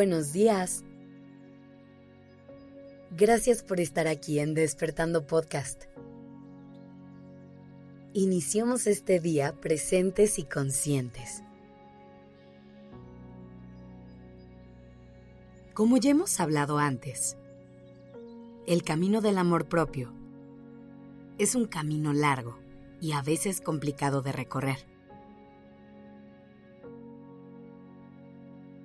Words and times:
Buenos 0.00 0.32
días. 0.32 0.82
Gracias 3.10 3.62
por 3.62 3.80
estar 3.80 4.08
aquí 4.08 4.38
en 4.38 4.54
Despertando 4.54 5.26
Podcast. 5.26 5.84
Iniciamos 8.14 8.86
este 8.86 9.20
día 9.20 9.60
presentes 9.60 10.38
y 10.38 10.44
conscientes. 10.44 11.42
Como 15.74 15.98
ya 15.98 16.12
hemos 16.12 16.40
hablado 16.40 16.78
antes, 16.78 17.36
el 18.66 18.82
camino 18.82 19.20
del 19.20 19.36
amor 19.36 19.68
propio 19.68 20.14
es 21.36 21.54
un 21.54 21.66
camino 21.66 22.14
largo 22.14 22.58
y 23.02 23.12
a 23.12 23.20
veces 23.20 23.60
complicado 23.60 24.22
de 24.22 24.32
recorrer. 24.32 24.89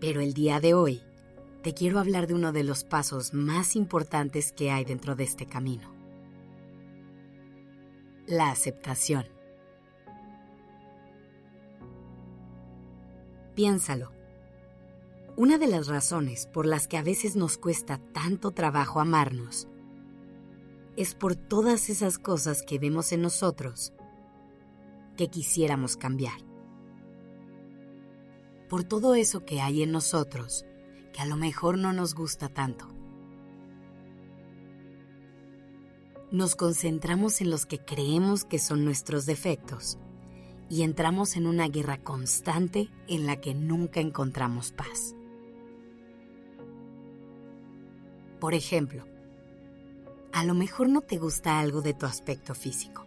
Pero 0.00 0.20
el 0.20 0.34
día 0.34 0.60
de 0.60 0.74
hoy 0.74 1.02
te 1.62 1.74
quiero 1.74 1.98
hablar 1.98 2.26
de 2.26 2.34
uno 2.34 2.52
de 2.52 2.64
los 2.64 2.84
pasos 2.84 3.32
más 3.32 3.76
importantes 3.76 4.52
que 4.52 4.70
hay 4.70 4.84
dentro 4.84 5.16
de 5.16 5.24
este 5.24 5.46
camino. 5.46 5.92
La 8.26 8.50
aceptación. 8.50 9.26
Piénsalo. 13.54 14.12
Una 15.36 15.58
de 15.58 15.66
las 15.66 15.86
razones 15.86 16.46
por 16.46 16.66
las 16.66 16.88
que 16.88 16.98
a 16.98 17.02
veces 17.02 17.36
nos 17.36 17.58
cuesta 17.58 17.98
tanto 18.12 18.50
trabajo 18.50 19.00
amarnos 19.00 19.66
es 20.96 21.14
por 21.14 21.36
todas 21.36 21.90
esas 21.90 22.18
cosas 22.18 22.62
que 22.62 22.78
vemos 22.78 23.12
en 23.12 23.22
nosotros 23.22 23.92
que 25.16 25.28
quisiéramos 25.28 25.96
cambiar 25.96 26.55
por 28.68 28.82
todo 28.84 29.14
eso 29.14 29.44
que 29.44 29.60
hay 29.60 29.82
en 29.82 29.92
nosotros 29.92 30.64
que 31.12 31.22
a 31.22 31.26
lo 31.26 31.36
mejor 31.36 31.78
no 31.78 31.92
nos 31.92 32.14
gusta 32.14 32.48
tanto. 32.48 32.88
Nos 36.30 36.56
concentramos 36.56 37.40
en 37.40 37.50
los 37.50 37.64
que 37.64 37.78
creemos 37.78 38.44
que 38.44 38.58
son 38.58 38.84
nuestros 38.84 39.24
defectos 39.24 39.98
y 40.68 40.82
entramos 40.82 41.36
en 41.36 41.46
una 41.46 41.68
guerra 41.68 41.98
constante 41.98 42.90
en 43.06 43.24
la 43.26 43.40
que 43.40 43.54
nunca 43.54 44.00
encontramos 44.00 44.72
paz. 44.72 45.14
Por 48.40 48.52
ejemplo, 48.52 49.06
a 50.32 50.44
lo 50.44 50.54
mejor 50.54 50.88
no 50.88 51.00
te 51.00 51.16
gusta 51.18 51.60
algo 51.60 51.80
de 51.80 51.94
tu 51.94 52.04
aspecto 52.04 52.54
físico, 52.54 53.06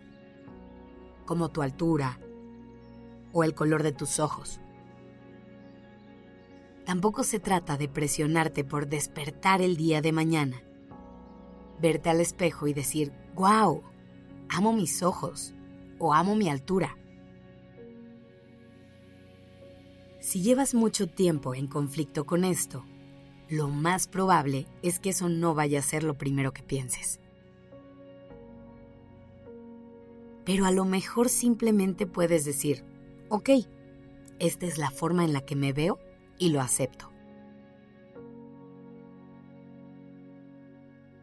como 1.26 1.50
tu 1.50 1.62
altura 1.62 2.18
o 3.34 3.44
el 3.44 3.54
color 3.54 3.84
de 3.84 3.92
tus 3.92 4.20
ojos 4.20 4.62
Tampoco 6.90 7.24
se 7.24 7.40
trata 7.40 7.78
de 7.78 7.88
presionarte 7.88 8.64
por 8.64 8.88
despertar 8.88 9.62
el 9.62 9.78
día 9.78 10.02
de 10.02 10.12
mañana. 10.12 10.64
Verte 11.80 12.10
al 12.10 12.20
espejo 12.20 12.66
y 12.66 12.74
decir, 12.74 13.14
wow, 13.36 13.84
amo 14.50 14.74
mis 14.74 15.04
ojos 15.04 15.54
o 16.00 16.16
amo 16.16 16.36
mi 16.36 16.50
altura. 16.50 16.98
Si 20.20 20.42
llevas 20.42 20.74
mucho 20.74 21.06
tiempo 21.06 21.54
en 21.54 21.68
conflicto 21.68 22.26
con 22.26 22.44
esto, 22.44 22.84
lo 23.50 23.68
más 23.68 24.08
probable 24.08 24.66
es 24.82 24.98
que 24.98 25.10
eso 25.10 25.30
no 25.30 25.54
vaya 25.54 25.78
a 25.78 25.84
ser 25.84 26.04
lo 26.04 26.18
primero 26.18 26.54
que 26.54 26.64
pienses. 26.64 27.20
Pero 30.44 30.66
a 30.66 30.72
lo 30.72 30.86
mejor 30.86 31.30
simplemente 31.30 32.08
puedes 32.08 32.46
decir, 32.46 32.84
ok, 33.30 33.52
esta 34.40 34.66
es 34.66 34.80
la 34.80 34.90
forma 34.90 35.24
en 35.24 35.34
la 35.34 35.42
que 35.42 35.56
me 35.56 35.72
veo 35.72 36.00
y 36.40 36.50
lo 36.50 36.62
acepto. 36.62 37.12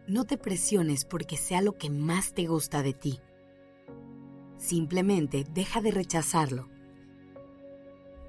No 0.06 0.24
te 0.24 0.38
presiones 0.38 1.04
porque 1.04 1.36
sea 1.36 1.62
lo 1.62 1.76
que 1.76 1.90
más 1.90 2.32
te 2.32 2.46
gusta 2.46 2.84
de 2.84 2.92
ti. 2.92 3.18
Simplemente 4.56 5.44
deja 5.52 5.80
de 5.80 5.90
rechazarlo 5.90 6.68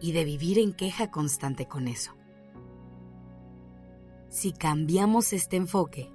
y 0.01 0.11
de 0.11 0.25
vivir 0.25 0.57
en 0.57 0.73
queja 0.73 1.11
constante 1.11 1.67
con 1.67 1.87
eso. 1.87 2.13
Si 4.29 4.53
cambiamos 4.53 5.33
este 5.33 5.55
enfoque, 5.55 6.11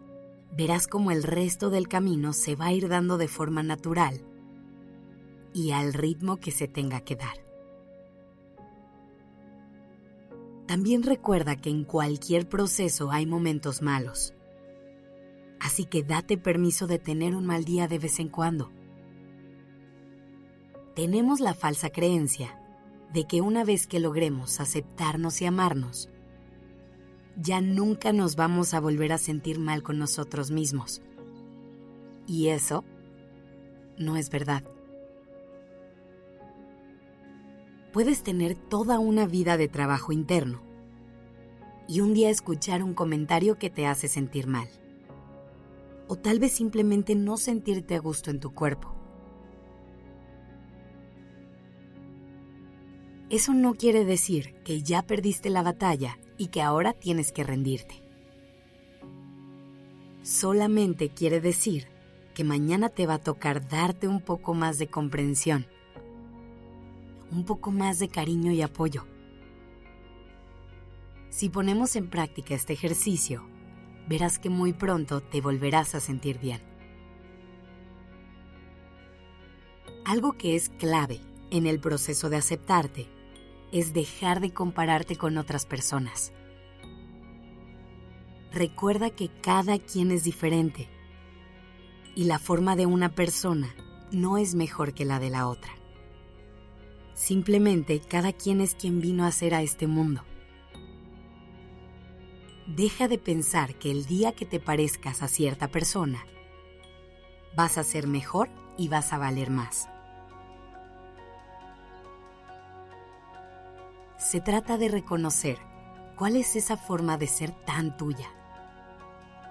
verás 0.57 0.87
como 0.87 1.11
el 1.11 1.23
resto 1.23 1.71
del 1.71 1.89
camino 1.89 2.33
se 2.33 2.57
va 2.57 2.67
a 2.67 2.73
ir 2.73 2.89
dando 2.89 3.17
de 3.17 3.29
forma 3.29 3.63
natural 3.63 4.25
y 5.55 5.71
al 5.71 5.93
ritmo 5.93 6.39
que 6.39 6.51
se 6.51 6.69
tenga 6.69 7.01
que 7.01 7.17
dar. 7.17 7.52
También 10.73 11.03
recuerda 11.03 11.57
que 11.57 11.69
en 11.69 11.85
cualquier 11.85 12.49
proceso 12.49 13.11
hay 13.11 13.27
momentos 13.27 13.83
malos. 13.83 14.33
Así 15.61 15.85
que 15.85 16.03
date 16.03 16.39
permiso 16.39 16.87
de 16.87 16.99
tener 16.99 17.37
un 17.37 17.45
mal 17.45 17.67
día 17.67 17.89
de 17.89 17.99
vez 17.99 18.19
en 18.21 18.31
cuando. 18.31 18.73
Tenemos 20.97 21.41
la 21.41 21.53
falsa 21.53 21.91
creencia 21.91 22.59
de 23.13 23.27
que 23.27 23.43
una 23.43 23.65
vez 23.65 23.87
que 23.87 24.01
logremos 24.01 24.61
aceptarnos 24.61 25.43
y 25.43 25.45
amarnos, 25.45 26.09
ya 27.37 27.61
nunca 27.61 28.15
nos 28.15 28.35
vamos 28.35 28.73
a 28.73 28.81
volver 28.81 29.13
a 29.13 29.19
sentir 29.19 29.59
mal 29.59 29.83
con 29.83 29.99
nosotros 29.99 30.51
mismos. 30.51 31.03
Y 32.27 32.49
eso 32.49 32.83
no 33.99 34.17
es 34.17 34.31
verdad. 34.31 34.65
Puedes 37.93 38.23
tener 38.23 38.55
toda 38.55 38.99
una 38.99 39.27
vida 39.27 39.57
de 39.57 39.69
trabajo 39.69 40.13
interno 40.13 40.63
y 41.87 42.01
un 42.01 42.15
día 42.15 42.31
escuchar 42.31 42.83
un 42.83 42.95
comentario 42.95 43.59
que 43.59 43.69
te 43.69 43.87
hace 43.87 44.09
sentir 44.09 44.47
mal. 44.47 44.69
O 46.09 46.17
tal 46.17 46.39
vez 46.39 46.53
simplemente 46.53 47.15
no 47.15 47.37
sentirte 47.37 47.95
a 47.95 48.01
gusto 48.01 48.31
en 48.31 48.41
tu 48.41 48.55
cuerpo. 48.55 48.95
Eso 53.29 53.55
no 53.55 53.75
quiere 53.75 54.05
decir 54.05 54.55
que 54.65 54.83
ya 54.83 55.03
perdiste 55.03 55.49
la 55.51 55.63
batalla 55.63 56.19
y 56.37 56.49
que 56.49 56.63
ahora 56.63 56.93
tienes 56.93 57.33
que 57.33 57.45
rendirte. 57.45 58.03
Solamente 60.23 61.09
quiere 61.09 61.41
decir 61.41 61.89
que 62.35 62.45
mañana 62.45 62.89
te 62.89 63.07
va 63.07 63.15
a 63.15 63.23
tocar 63.23 63.69
darte 63.69 64.07
un 64.07 64.21
poco 64.21 64.55
más 64.55 64.79
de 64.79 64.89
comprensión 64.89 65.67
un 67.33 67.45
poco 67.45 67.73
más 67.73 67.99
de 67.99 68.09
cariño 68.09 68.53
y 68.53 68.63
apoyo. 68.63 69.07
Si 71.31 71.49
ponemos 71.49 71.97
en 71.97 72.11
práctica 72.11 72.55
este 72.55 72.75
ejercicio, 72.75 73.49
verás 74.07 74.39
que 74.39 74.51
muy 74.51 74.75
pronto 74.75 75.23
te 75.23 75.41
volverás 75.41 75.95
a 75.95 76.01
sentir 76.01 76.39
bien. 76.39 76.61
Algo 80.05 80.33
que 80.33 80.57
es 80.57 80.69
clave 80.69 81.21
en 81.51 81.67
el 81.67 81.81
proceso 81.81 82.29
de 82.29 82.37
aceptarte 82.37 83.09
es 83.73 83.95
dejar 83.95 84.41
de 84.41 84.53
compararte 84.53 85.17
con 85.17 85.39
otras 85.39 85.65
personas. 85.65 86.33
Recuerda 88.53 89.09
que 89.09 89.31
cada 89.41 89.79
quien 89.79 90.11
es 90.11 90.25
diferente 90.25 90.91
y 92.15 92.25
la 92.25 92.39
forma 92.39 92.77
de 92.77 92.85
una 92.85 93.15
persona 93.15 93.75
no 94.11 94.37
es 94.37 94.55
mejor 94.55 94.93
que 94.93 95.07
la 95.07 95.19
de 95.19 95.31
la 95.31 95.49
otra. 95.49 95.82
Simplemente 97.15 98.01
cada 98.01 98.33
quien 98.33 98.61
es 98.61 98.75
quien 98.75 99.01
vino 99.01 99.25
a 99.25 99.33
ser 99.33 99.55
a 99.55 99.63
este 99.63 99.87
mundo. 99.87 100.23
Deja 102.67 103.09
de 103.09 103.19
pensar 103.19 103.75
que 103.75 103.91
el 103.91 104.07
día 104.07 104.33
que 104.33 104.47
te 104.47 104.61
parezcas 104.61 105.23
a 105.23 105.29
cierta 105.29 105.69
persona, 105.69 106.25
vas 107.57 107.77
a 107.77 107.83
ser 107.83 108.07
mejor 108.07 108.49
y 108.79 108.89
vas 108.89 109.13
a 109.13 109.19
valer 109.19 109.51
más. 109.51 109.89
Se 114.17 114.41
trata 114.41 114.79
de 114.79 114.89
reconocer 114.89 115.59
cuál 116.17 116.37
es 116.37 116.57
esa 116.57 116.77
forma 116.77 117.19
de 117.19 117.27
ser 117.27 117.51
tan 117.51 117.97
tuya, 117.97 118.29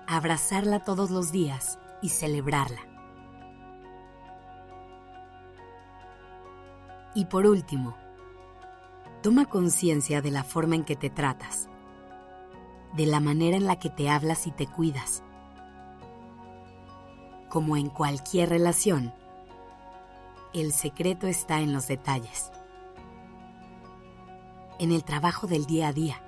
abrazarla 0.08 0.84
todos 0.84 1.12
los 1.12 1.32
días 1.32 1.78
y 2.02 2.10
celebrarla. 2.10 2.91
Y 7.14 7.26
por 7.26 7.46
último, 7.46 7.96
toma 9.22 9.46
conciencia 9.46 10.22
de 10.22 10.32
la 10.32 10.44
forma 10.44 10.76
en 10.76 10.84
que 10.84 10.96
te 10.96 11.10
tratas, 11.10 11.70
de 12.94 13.06
la 13.06 13.20
manera 13.20 13.58
en 13.58 13.66
la 13.66 13.78
que 13.78 13.90
te 13.90 14.10
hablas 14.10 14.48
y 14.48 14.52
te 14.52 14.68
cuidas. 14.68 15.24
Como 17.50 17.76
en 17.76 17.90
cualquier 17.90 18.50
relación, 18.50 19.14
el 20.54 20.74
secreto 20.74 21.28
está 21.28 21.60
en 21.60 21.74
los 21.74 21.88
detalles, 21.88 22.52
en 24.80 24.92
el 24.92 25.04
trabajo 25.04 25.48
del 25.48 25.66
día 25.66 25.90
a 25.90 25.94
día. 25.94 26.22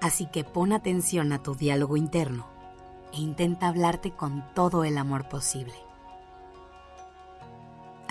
Así 0.00 0.26
que 0.26 0.44
pon 0.44 0.72
atención 0.72 1.32
a 1.32 1.42
tu 1.42 1.54
diálogo 1.54 1.96
interno 1.96 2.46
e 3.12 3.20
intenta 3.20 3.68
hablarte 3.68 4.12
con 4.12 4.44
todo 4.54 4.84
el 4.84 4.98
amor 4.98 5.28
posible. 5.28 5.83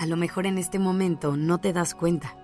A 0.04 0.06
lo 0.06 0.18
mejor 0.18 0.44
en 0.44 0.58
este 0.58 0.78
momento 0.78 1.34
no 1.34 1.60
te 1.60 1.72
das 1.72 1.94
cuenta, 1.94 2.36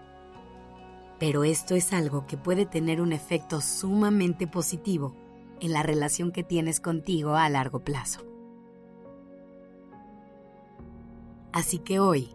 Pero 1.18 1.44
esto 1.44 1.74
es 1.74 1.92
algo 1.92 2.26
que 2.26 2.38
puede 2.38 2.64
tener 2.64 3.02
un 3.02 3.12
efecto 3.12 3.60
sumamente 3.60 4.46
positivo 4.46 5.14
en 5.60 5.74
la 5.74 5.82
relación 5.82 6.32
que 6.32 6.42
tienes 6.42 6.80
contigo 6.80 7.34
a 7.34 7.46
largo 7.50 7.80
plazo. 7.80 8.22
Así 11.52 11.80
que 11.80 12.00
hoy, 12.00 12.30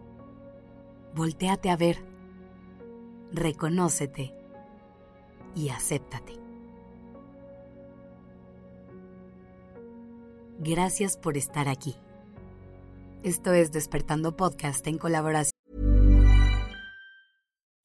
volteate 1.12 1.70
a 1.70 1.76
ver, 1.76 2.04
reconócete 3.32 4.32
y 5.56 5.70
acéptate. 5.70 6.34
Gracias 10.60 11.16
por 11.16 11.36
estar 11.36 11.68
aquí. 11.68 11.96
Esto 13.26 13.52
es 13.54 13.72
Despertando 13.72 14.36
Podcast 14.36 14.86
en 14.86 14.98
colaboración. 14.98 15.55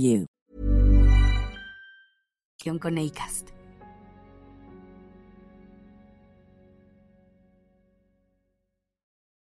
you. 0.00 0.26
Con 2.78 2.98
ACAST. 2.98 3.59